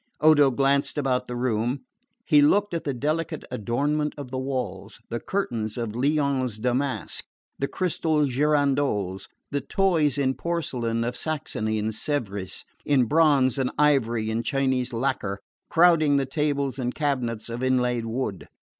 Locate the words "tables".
16.25-16.79